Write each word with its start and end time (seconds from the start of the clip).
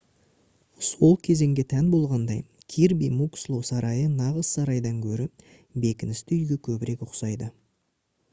сол 0.85 1.11
кезеңге 1.27 1.65
тән 1.73 1.91
болғандай 1.95 2.41
кирби 2.75 3.09
муксло 3.19 3.59
сарайы 3.69 4.09
нағыз 4.15 4.51
сарайдан 4.57 4.99
гөрі 5.05 5.29
бекіністі 5.85 6.41
үйге 6.43 6.61
көбірек 6.71 7.07
ұқсайды 7.11 7.55